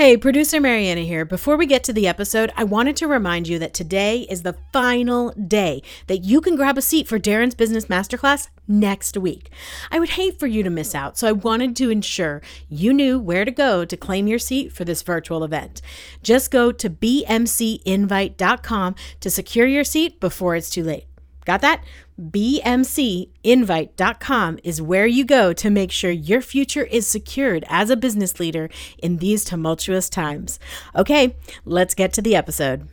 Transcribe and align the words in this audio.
Hey, 0.00 0.16
producer 0.16 0.62
Mariana 0.62 1.02
here. 1.02 1.26
Before 1.26 1.58
we 1.58 1.66
get 1.66 1.84
to 1.84 1.92
the 1.92 2.08
episode, 2.08 2.50
I 2.56 2.64
wanted 2.64 2.96
to 2.96 3.06
remind 3.06 3.46
you 3.46 3.58
that 3.58 3.74
today 3.74 4.20
is 4.30 4.44
the 4.44 4.56
final 4.72 5.32
day 5.32 5.82
that 6.06 6.24
you 6.24 6.40
can 6.40 6.56
grab 6.56 6.78
a 6.78 6.80
seat 6.80 7.06
for 7.06 7.18
Darren's 7.18 7.54
Business 7.54 7.84
Masterclass 7.84 8.48
next 8.66 9.18
week. 9.18 9.50
I 9.90 9.98
would 9.98 10.08
hate 10.08 10.40
for 10.40 10.46
you 10.46 10.62
to 10.62 10.70
miss 10.70 10.94
out, 10.94 11.18
so 11.18 11.28
I 11.28 11.32
wanted 11.32 11.76
to 11.76 11.90
ensure 11.90 12.40
you 12.70 12.94
knew 12.94 13.18
where 13.18 13.44
to 13.44 13.50
go 13.50 13.84
to 13.84 13.94
claim 13.94 14.26
your 14.26 14.38
seat 14.38 14.72
for 14.72 14.86
this 14.86 15.02
virtual 15.02 15.44
event. 15.44 15.82
Just 16.22 16.50
go 16.50 16.72
to 16.72 16.88
bmcinvite.com 16.88 18.94
to 19.20 19.30
secure 19.30 19.66
your 19.66 19.84
seat 19.84 20.18
before 20.18 20.56
it's 20.56 20.70
too 20.70 20.82
late. 20.82 21.09
Got 21.44 21.60
that? 21.62 21.82
BMCinvite.com 22.20 24.58
is 24.62 24.82
where 24.82 25.06
you 25.06 25.24
go 25.24 25.54
to 25.54 25.70
make 25.70 25.90
sure 25.90 26.10
your 26.10 26.42
future 26.42 26.84
is 26.84 27.06
secured 27.06 27.64
as 27.68 27.88
a 27.88 27.96
business 27.96 28.38
leader 28.38 28.68
in 28.98 29.16
these 29.18 29.44
tumultuous 29.44 30.10
times. 30.10 30.58
Okay, 30.94 31.36
let's 31.64 31.94
get 31.94 32.12
to 32.12 32.22
the 32.22 32.36
episode. 32.36 32.88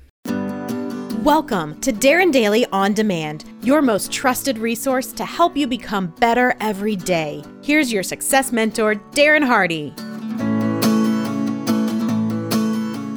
Welcome 1.23 1.80
to 1.82 1.92
Darren 1.92 2.32
Daily 2.32 2.66
On 2.68 2.94
Demand, 2.94 3.44
your 3.62 3.82
most 3.82 4.14
trusted 4.14 4.58
resource 4.58 5.12
to 5.12 5.26
help 5.26 5.58
you 5.58 5.68
become 5.68 6.08
better 6.22 6.56
every 6.62 6.95
day. 6.95 7.44
Here's 7.62 7.92
your 7.92 8.04
success 8.04 8.54
mentor, 8.54 8.95
Darren 9.12 9.45
Hardy. 9.45 9.94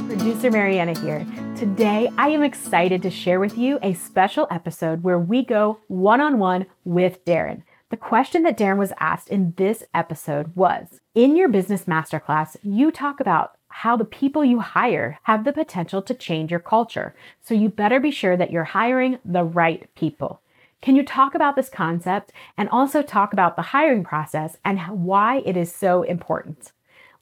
Producer 0.09 0.51
Mariana 0.51 0.99
here. 0.99 1.25
Today, 1.61 2.09
I 2.17 2.31
am 2.31 2.43
excited 2.43 3.03
to 3.03 3.11
share 3.11 3.39
with 3.39 3.59
you 3.59 3.79
a 3.83 3.93
special 3.93 4.47
episode 4.51 5.03
where 5.03 5.19
we 5.19 5.45
go 5.45 5.79
one 5.89 6.19
on 6.19 6.39
one 6.39 6.65
with 6.87 7.23
Darren. 7.27 7.65
The 7.91 7.99
question 7.99 8.45
that 8.45 8.57
Darren 8.57 8.79
was 8.79 8.95
asked 8.99 9.29
in 9.29 9.53
this 9.59 9.85
episode 9.93 10.57
was 10.57 11.03
In 11.15 11.37
your 11.37 11.51
business 11.51 11.85
masterclass, 11.85 12.57
you 12.63 12.91
talk 12.91 13.21
about 13.21 13.59
how 13.69 13.95
the 13.95 14.07
people 14.07 14.43
you 14.43 14.61
hire 14.61 15.19
have 15.25 15.45
the 15.45 15.53
potential 15.53 16.01
to 16.01 16.15
change 16.15 16.51
your 16.51 16.61
culture. 16.61 17.15
So 17.43 17.53
you 17.53 17.69
better 17.69 18.01
be 18.01 18.11
sure 18.11 18.39
that 18.39 18.51
you're 18.51 18.65
hiring 18.65 19.19
the 19.23 19.45
right 19.45 19.87
people. 19.95 20.41
Can 20.81 20.97
you 20.97 21.05
talk 21.05 21.35
about 21.35 21.57
this 21.57 21.69
concept 21.69 22.33
and 22.57 22.71
also 22.71 23.03
talk 23.03 23.35
about 23.35 23.57
the 23.57 23.63
hiring 23.77 24.03
process 24.03 24.57
and 24.65 24.81
why 24.89 25.43
it 25.45 25.59
is 25.59 25.71
so 25.71 26.05
important? 26.05 26.73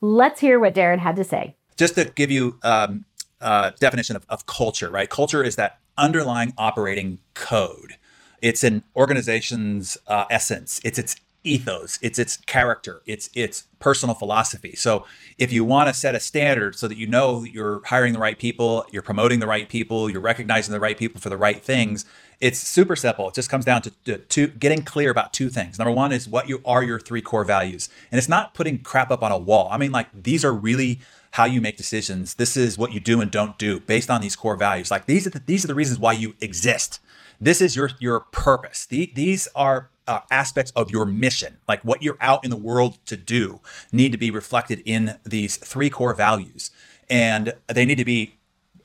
Let's 0.00 0.38
hear 0.38 0.60
what 0.60 0.76
Darren 0.76 1.00
had 1.00 1.16
to 1.16 1.24
say. 1.24 1.56
Just 1.76 1.96
to 1.96 2.04
give 2.04 2.30
you 2.30 2.58
um, 2.62 3.04
uh, 3.40 3.70
definition 3.80 4.16
of, 4.16 4.24
of 4.28 4.46
culture, 4.46 4.90
right? 4.90 5.08
Culture 5.08 5.42
is 5.42 5.56
that 5.56 5.78
underlying 5.96 6.52
operating 6.56 7.18
code. 7.34 7.96
It's 8.40 8.62
an 8.62 8.84
organization's 8.94 9.98
uh, 10.06 10.24
essence. 10.30 10.80
It's 10.84 10.98
its 10.98 11.16
ethos. 11.44 11.98
It's 12.02 12.18
its 12.18 12.36
character. 12.36 13.02
It's 13.06 13.30
its 13.34 13.64
personal 13.78 14.14
philosophy. 14.14 14.74
So 14.76 15.06
if 15.38 15.52
you 15.52 15.64
want 15.64 15.88
to 15.88 15.94
set 15.94 16.14
a 16.14 16.20
standard 16.20 16.76
so 16.76 16.88
that 16.88 16.98
you 16.98 17.06
know 17.06 17.44
you're 17.44 17.82
hiring 17.84 18.12
the 18.12 18.18
right 18.18 18.38
people, 18.38 18.84
you're 18.90 19.02
promoting 19.02 19.40
the 19.40 19.46
right 19.46 19.68
people, 19.68 20.10
you're 20.10 20.20
recognizing 20.20 20.72
the 20.72 20.80
right 20.80 20.98
people 20.98 21.20
for 21.20 21.28
the 21.28 21.36
right 21.36 21.62
things, 21.62 22.04
it's 22.40 22.58
super 22.58 22.94
simple. 22.94 23.28
It 23.28 23.34
just 23.34 23.50
comes 23.50 23.64
down 23.64 23.82
to, 23.82 23.90
to, 24.04 24.18
to, 24.18 24.46
getting 24.48 24.82
clear 24.82 25.10
about 25.10 25.32
two 25.32 25.48
things. 25.48 25.78
Number 25.78 25.90
one 25.90 26.12
is 26.12 26.28
what 26.28 26.48
you 26.48 26.60
are 26.64 26.82
your 26.82 27.00
three 27.00 27.22
core 27.22 27.44
values. 27.44 27.88
And 28.12 28.18
it's 28.18 28.28
not 28.28 28.54
putting 28.54 28.78
crap 28.78 29.10
up 29.10 29.22
on 29.22 29.32
a 29.32 29.38
wall. 29.38 29.68
I 29.70 29.78
mean, 29.78 29.90
like 29.90 30.08
these 30.12 30.44
are 30.44 30.52
really 30.52 31.00
how 31.32 31.44
you 31.44 31.60
make 31.60 31.76
decisions. 31.76 32.34
This 32.34 32.56
is 32.56 32.78
what 32.78 32.92
you 32.92 33.00
do 33.00 33.20
and 33.20 33.30
don't 33.30 33.58
do 33.58 33.80
based 33.80 34.10
on 34.10 34.20
these 34.20 34.36
core 34.36 34.56
values. 34.56 34.90
Like 34.90 35.06
these 35.06 35.26
are 35.26 35.30
the, 35.30 35.40
these 35.40 35.64
are 35.64 35.68
the 35.68 35.74
reasons 35.74 35.98
why 35.98 36.12
you 36.12 36.34
exist. 36.40 37.00
This 37.40 37.60
is 37.60 37.76
your 37.76 37.90
your 37.98 38.20
purpose. 38.20 38.86
The, 38.86 39.12
these 39.14 39.48
are 39.54 39.90
uh, 40.08 40.20
aspects 40.30 40.72
of 40.74 40.90
your 40.90 41.04
mission, 41.04 41.58
like 41.68 41.84
what 41.84 42.02
you're 42.02 42.16
out 42.20 42.42
in 42.42 42.50
the 42.50 42.56
world 42.56 42.98
to 43.06 43.16
do, 43.16 43.60
need 43.92 44.10
to 44.10 44.18
be 44.18 44.30
reflected 44.30 44.82
in 44.84 45.16
these 45.24 45.56
three 45.58 45.90
core 45.90 46.14
values, 46.14 46.70
and 47.08 47.52
they 47.68 47.84
need 47.84 47.98
to 47.98 48.04
be 48.04 48.34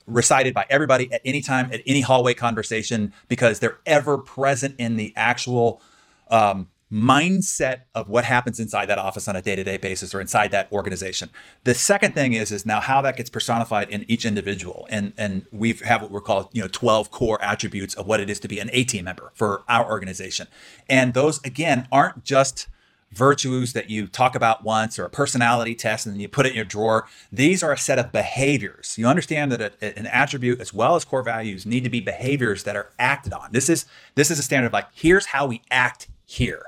recited 0.05 0.53
by 0.53 0.65
everybody 0.69 1.11
at 1.13 1.21
any 1.23 1.41
time 1.41 1.71
at 1.71 1.81
any 1.87 2.01
hallway 2.01 2.33
conversation 2.33 3.13
because 3.29 3.59
they're 3.59 3.79
ever 3.85 4.17
present 4.17 4.75
in 4.77 4.97
the 4.97 5.13
actual 5.15 5.81
um, 6.29 6.67
mindset 6.93 7.81
of 7.95 8.07
what 8.07 8.23
happens 8.23 8.59
inside 8.59 8.85
that 8.85 8.99
office 8.99 9.27
on 9.27 9.35
a 9.35 9.41
day-to-day 9.41 9.77
basis 9.77 10.13
or 10.13 10.21
inside 10.21 10.51
that 10.51 10.71
organization. 10.71 11.29
The 11.63 11.73
second 11.73 12.13
thing 12.13 12.33
is 12.33 12.51
is 12.51 12.67
now 12.67 12.79
how 12.79 13.01
that 13.01 13.17
gets 13.17 13.31
personified 13.31 13.89
in 13.89 14.05
each 14.07 14.25
individual. 14.25 14.87
And 14.91 15.11
and 15.17 15.47
we 15.51 15.73
have 15.73 16.03
what 16.03 16.11
we're 16.11 16.21
called, 16.21 16.49
you 16.53 16.61
know, 16.61 16.67
12 16.71 17.09
core 17.09 17.41
attributes 17.41 17.95
of 17.95 18.05
what 18.05 18.19
it 18.19 18.29
is 18.29 18.39
to 18.41 18.47
be 18.47 18.59
an 18.59 18.69
A 18.73 18.83
team 18.83 19.05
member 19.05 19.31
for 19.33 19.63
our 19.67 19.89
organization. 19.89 20.47
And 20.87 21.15
those 21.15 21.43
again 21.43 21.87
aren't 21.91 22.23
just 22.23 22.67
virtues 23.11 23.73
that 23.73 23.89
you 23.89 24.07
talk 24.07 24.35
about 24.35 24.63
once 24.63 24.97
or 24.97 25.05
a 25.05 25.09
personality 25.09 25.75
test 25.75 26.05
and 26.05 26.13
then 26.13 26.19
you 26.19 26.27
put 26.27 26.45
it 26.45 26.49
in 26.49 26.55
your 26.55 26.65
drawer. 26.65 27.07
These 27.31 27.63
are 27.63 27.71
a 27.71 27.77
set 27.77 27.99
of 27.99 28.11
behaviors. 28.11 28.95
You 28.97 29.07
understand 29.07 29.51
that 29.51 29.61
a, 29.61 29.97
an 29.97 30.07
attribute 30.07 30.59
as 30.59 30.73
well 30.73 30.95
as 30.95 31.05
core 31.05 31.23
values 31.23 31.65
need 31.65 31.83
to 31.83 31.89
be 31.89 31.99
behaviors 31.99 32.63
that 32.63 32.75
are 32.75 32.91
acted 32.99 33.33
on. 33.33 33.49
This 33.51 33.67
is 33.67 33.85
this 34.13 34.29
is 34.29 34.37
a 34.37 34.43
standard 34.43 34.67
of 34.67 34.73
like 34.73 34.89
here's 34.93 35.27
how 35.27 35.47
we 35.47 35.63
act 35.71 36.07
here 36.25 36.67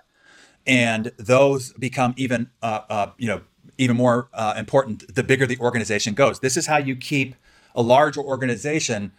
and 0.66 1.12
those 1.18 1.74
become 1.74 2.14
even 2.18 2.50
uh, 2.62 2.82
uh, 2.90 3.12
you 3.18 3.28
know 3.28 3.42
even 3.78 3.96
more 3.98 4.30
uh, 4.34 4.54
important 4.58 5.14
the 5.14 5.24
bigger 5.24 5.46
the 5.46 5.58
organization 5.60 6.14
goes. 6.14 6.40
This 6.40 6.58
is 6.58 6.68
how 6.68 6.78
you 6.78 6.96
keep 6.96 7.36
a 7.76 7.82
larger 7.82 8.22
organization 8.22 9.12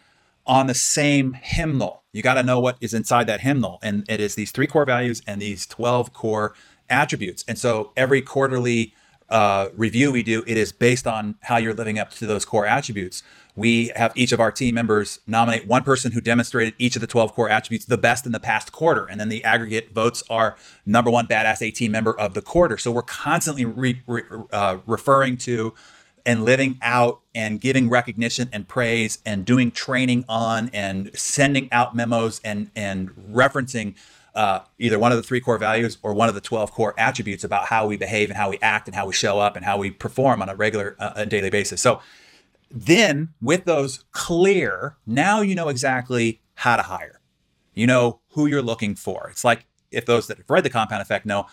on 0.46 0.66
the 0.66 0.74
same 0.74 1.34
hymnal. 1.34 2.02
You 2.12 2.22
got 2.22 2.34
to 2.34 2.42
know 2.42 2.60
what 2.60 2.76
is 2.80 2.94
inside 2.94 3.26
that 3.26 3.40
hymnal, 3.40 3.78
and 3.82 4.04
it 4.08 4.20
is 4.20 4.34
these 4.34 4.50
three 4.50 4.66
core 4.66 4.84
values 4.84 5.22
and 5.26 5.42
these 5.42 5.66
twelve 5.66 6.12
core 6.12 6.54
attributes. 6.88 7.44
And 7.48 7.58
so 7.58 7.92
every 7.96 8.22
quarterly 8.22 8.94
uh, 9.28 9.68
review 9.74 10.12
we 10.12 10.22
do, 10.22 10.44
it 10.46 10.56
is 10.56 10.72
based 10.72 11.06
on 11.06 11.36
how 11.42 11.56
you're 11.56 11.74
living 11.74 11.98
up 11.98 12.10
to 12.12 12.26
those 12.26 12.44
core 12.44 12.66
attributes. 12.66 13.22
We 13.56 13.90
have 13.96 14.12
each 14.14 14.32
of 14.32 14.40
our 14.40 14.52
team 14.52 14.74
members 14.74 15.20
nominate 15.26 15.66
one 15.66 15.82
person 15.82 16.12
who 16.12 16.20
demonstrated 16.20 16.74
each 16.78 16.94
of 16.94 17.00
the 17.00 17.06
12 17.06 17.32
core 17.32 17.48
attributes 17.48 17.86
the 17.86 17.96
best 17.96 18.26
in 18.26 18.32
the 18.32 18.40
past 18.40 18.70
quarter. 18.70 19.06
And 19.06 19.18
then 19.18 19.28
the 19.28 19.42
aggregate 19.42 19.92
votes 19.92 20.22
are 20.28 20.56
number 20.84 21.10
one 21.10 21.26
badass 21.26 21.62
A 21.62 21.70
team 21.70 21.92
member 21.92 22.18
of 22.18 22.34
the 22.34 22.42
quarter. 22.42 22.76
So 22.76 22.92
we're 22.92 23.02
constantly 23.02 23.64
re, 23.64 24.02
re, 24.06 24.22
uh, 24.52 24.78
referring 24.86 25.38
to 25.38 25.74
and 26.26 26.44
living 26.44 26.78
out 26.82 27.20
and 27.34 27.60
giving 27.60 27.88
recognition 27.88 28.50
and 28.52 28.68
praise 28.68 29.20
and 29.24 29.44
doing 29.44 29.70
training 29.70 30.24
on 30.28 30.68
and 30.72 31.10
sending 31.14 31.72
out 31.72 31.94
memos 31.94 32.40
and, 32.44 32.70
and 32.76 33.10
referencing 33.32 33.94
uh, 34.36 34.60
either 34.78 34.98
one 34.98 35.10
of 35.10 35.16
the 35.16 35.22
three 35.22 35.40
core 35.40 35.56
values 35.56 35.96
or 36.02 36.12
one 36.12 36.28
of 36.28 36.34
the 36.34 36.40
12 36.40 36.70
core 36.70 36.94
attributes 36.98 37.42
about 37.42 37.64
how 37.66 37.86
we 37.86 37.96
behave 37.96 38.28
and 38.28 38.36
how 38.36 38.50
we 38.50 38.58
act 38.60 38.86
and 38.86 38.94
how 38.94 39.06
we 39.06 39.12
show 39.12 39.40
up 39.40 39.56
and 39.56 39.64
how 39.64 39.78
we 39.78 39.90
perform 39.90 40.42
on 40.42 40.48
a 40.50 40.54
regular 40.54 40.94
uh, 40.98 41.24
daily 41.24 41.48
basis. 41.48 41.80
So 41.80 42.00
then 42.70 43.30
with 43.40 43.64
those 43.64 44.04
clear, 44.12 44.96
now 45.06 45.40
you 45.40 45.54
know 45.54 45.68
exactly 45.68 46.42
how 46.54 46.76
to 46.76 46.82
hire. 46.82 47.20
You 47.72 47.86
know 47.86 48.20
who 48.32 48.46
you're 48.46 48.62
looking 48.62 48.94
for. 48.94 49.28
It's 49.30 49.44
like 49.44 49.64
if 49.90 50.04
those 50.04 50.26
that 50.26 50.36
have 50.36 50.50
read 50.50 50.64
the 50.64 50.70
compound 50.70 51.00
effect 51.00 51.24
know 51.24 51.46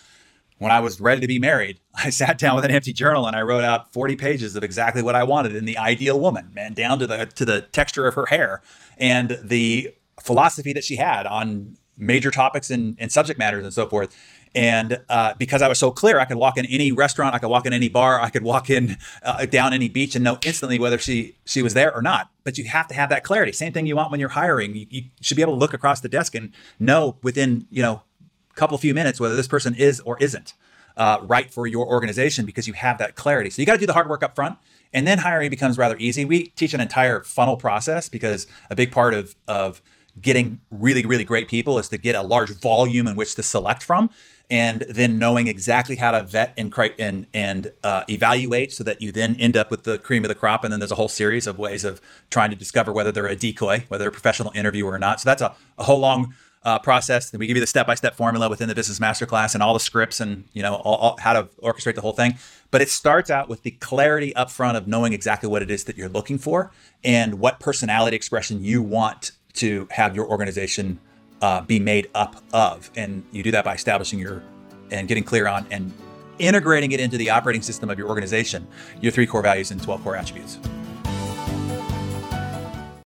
when 0.58 0.72
I 0.72 0.82
was 0.82 1.00
ready 1.00 1.22
to 1.22 1.28
be 1.28 1.40
married, 1.40 1.80
I 1.96 2.10
sat 2.10 2.38
down 2.38 2.58
with 2.58 2.66
an 2.66 2.72
empty 2.72 2.92
journal 2.92 3.28
and 3.28 3.36
I 3.36 3.44
wrote 3.44 3.64
out 3.64 3.94
40 3.94 4.18
pages 4.18 4.58
of 4.58 4.64
exactly 4.64 5.02
what 5.02 5.16
I 5.16 5.24
wanted 5.24 5.56
in 5.56 5.64
the 5.64 5.78
ideal 5.78 6.20
woman, 6.20 6.52
man, 6.54 6.74
down 6.74 7.00
to 7.00 7.08
the 7.08 7.28
to 7.28 7.46
the 7.46 7.62
texture 7.62 8.08
of 8.08 8.16
her 8.16 8.26
hair 8.26 8.62
and 8.98 9.40
the 9.42 9.94
philosophy 10.22 10.74
that 10.74 10.84
she 10.84 10.98
had 10.98 11.26
on 11.26 11.78
major 11.98 12.32
topics 12.32 12.70
and, 12.70 12.96
and 13.00 13.12
subject 13.12 13.38
matters 13.40 13.64
and 13.64 13.74
so 13.74 13.88
forth. 13.88 14.16
And 14.56 15.02
uh, 15.10 15.34
because 15.38 15.62
I 15.62 15.68
was 15.68 15.80
so 15.80 15.90
clear, 15.90 16.20
I 16.20 16.26
could 16.26 16.38
walk 16.38 16.58
in 16.58 16.66
any 16.68 16.92
restaurant, 16.92 17.34
I 17.34 17.40
could 17.40 17.50
walk 17.50 17.66
in 17.66 17.74
any 17.74 17.90
bar, 17.90 18.20
I 18.20 18.30
could 18.30 18.44
walk 18.44 18.70
in 18.70 18.98
uh, 19.24 19.46
down 19.48 19.74
any 19.74 19.90
beach 19.90 20.16
and 20.16 20.24
know 20.24 20.38
instantly 20.46 20.78
whether 20.78 21.00
she 21.00 21.36
she 21.46 21.64
was 21.64 21.74
there 21.74 21.94
or 21.94 22.02
not. 22.02 22.30
But 22.44 22.58
you 22.58 22.66
have 22.66 22.88
to 22.90 22.94
have 22.94 23.10
that 23.10 23.24
clarity. 23.24 23.52
Same 23.52 23.74
thing 23.74 23.88
you 23.88 23.96
want 23.96 24.12
when 24.12 24.20
you're 24.20 24.30
hiring. 24.30 24.76
You, 24.76 24.86
you 24.90 25.04
should 25.22 25.38
be 25.38 25.42
able 25.42 25.54
to 25.54 25.60
look 25.60 25.74
across 25.74 26.02
the 26.02 26.10
desk 26.10 26.36
and 26.36 26.54
know 26.80 27.18
within 27.24 27.66
you 27.72 27.82
know 27.82 28.04
a 28.52 28.54
couple 28.54 28.78
few 28.78 28.94
minutes 28.94 29.20
whether 29.20 29.36
this 29.36 29.48
person 29.48 29.74
is 29.74 30.00
or 30.02 30.18
isn't 30.20 30.54
uh, 30.98 31.20
right 31.24 31.52
for 31.52 31.68
your 31.68 31.88
organization 31.88 32.46
because 32.46 32.68
you 32.68 32.74
have 32.74 32.98
that 33.00 33.16
clarity. 33.16 33.50
So 33.50 33.62
you 33.62 33.66
got 33.66 33.74
to 33.74 33.80
do 33.80 33.86
the 33.86 33.94
hard 33.94 34.10
work 34.10 34.24
up 34.24 34.36
front. 34.36 34.58
And 34.94 35.08
then 35.08 35.18
hiring 35.18 35.50
becomes 35.50 35.78
rather 35.78 35.98
easy. 35.98 36.24
We 36.24 36.50
teach 36.50 36.76
an 36.76 36.80
entire 36.80 37.24
funnel 37.24 37.58
process 37.58 38.10
because 38.10 38.46
a 38.70 38.76
big 38.76 38.92
part 38.92 39.16
of, 39.16 39.36
of 39.48 39.82
getting 40.22 40.60
really, 40.70 41.06
really 41.06 41.24
great 41.24 41.48
people 41.48 41.80
is 41.80 41.90
to 41.90 41.98
get 41.98 42.16
a 42.16 42.22
large 42.22 42.52
volume 42.60 43.08
in 43.08 43.16
which 43.16 43.36
to 43.36 43.44
select 43.44 43.84
from, 43.84 44.10
and 44.50 44.82
then 44.90 45.18
knowing 45.18 45.48
exactly 45.48 45.96
how 45.96 46.12
to 46.12 46.24
vet 46.24 46.54
and 46.58 46.74
and 47.00 47.28
and 47.34 47.72
uh, 47.84 48.04
evaluate, 48.10 48.72
so 48.72 48.84
that 48.84 49.02
you 49.02 49.12
then 49.12 49.36
end 49.40 49.58
up 49.58 49.72
with 49.72 49.84
the 49.84 49.98
cream 49.98 50.24
of 50.24 50.30
the 50.30 50.36
crop. 50.36 50.64
And 50.64 50.72
then 50.72 50.80
there's 50.80 50.92
a 50.92 50.96
whole 50.96 51.08
series 51.08 51.48
of 51.48 51.58
ways 51.58 51.84
of 51.84 52.02
trying 52.30 52.52
to 52.52 52.56
discover 52.56 52.92
whether 52.92 53.12
they're 53.12 53.26
a 53.28 53.36
decoy, 53.36 53.86
whether 53.88 54.08
a 54.08 54.12
professional 54.12 54.52
interviewer 54.54 54.92
or 54.92 55.00
not. 55.00 55.20
So 55.22 55.30
that's 55.30 55.42
a, 55.42 55.56
a 55.78 55.84
whole 55.84 56.00
long 56.00 56.36
uh, 56.64 56.80
process. 56.80 57.32
And 57.32 57.40
we 57.40 57.48
give 57.48 57.58
you 57.58 57.62
the 57.62 57.68
step-by-step 57.68 58.16
formula 58.16 58.50
within 58.50 58.70
the 58.70 58.76
business 58.76 59.00
masterclass 59.00 59.54
and 59.54 59.62
all 59.62 59.74
the 59.74 59.80
scripts 59.80 60.20
and 60.20 60.46
you 60.54 60.62
know 60.62 60.76
all, 60.76 60.96
all, 60.96 61.18
how 61.18 61.34
to 61.34 61.44
orchestrate 61.62 61.96
the 61.96 62.02
whole 62.02 62.14
thing. 62.14 62.36
But 62.72 62.82
it 62.82 62.90
starts 62.90 63.30
out 63.30 63.50
with 63.50 63.64
the 63.64 63.72
clarity 63.72 64.36
up 64.36 64.50
front 64.50 64.78
of 64.78 64.88
knowing 64.88 65.14
exactly 65.14 65.50
what 65.50 65.62
it 65.62 65.70
is 65.70 65.84
that 65.86 65.98
you're 65.98 66.10
looking 66.10 66.38
for 66.38 66.72
and 67.04 67.40
what 67.40 67.60
personality 67.60 68.16
expression 68.16 68.64
you 68.64 68.82
want 68.82 69.32
to 69.54 69.88
have 69.92 70.16
your 70.16 70.28
organization 70.28 71.00
uh, 71.42 71.62
be 71.62 71.80
made 71.80 72.10
up 72.16 72.42
of. 72.54 72.90
And 72.96 73.24
you 73.32 73.44
do 73.44 73.52
that 73.52 73.66
by 73.66 73.74
establishing 73.74 74.20
your 74.20 74.44
and 74.92 75.08
getting 75.08 75.24
clear 75.24 75.48
on 75.48 75.66
and 75.72 75.92
integrating 76.40 76.92
it 76.92 77.00
into 77.00 77.18
the 77.18 77.30
operating 77.30 77.62
system 77.62 77.90
of 77.90 77.98
your 77.98 78.08
organization, 78.08 78.68
your 79.02 79.12
three 79.12 79.28
core 79.28 79.42
values 79.42 79.72
and 79.72 79.82
12 79.82 80.04
core 80.04 80.16
attributes. 80.16 80.60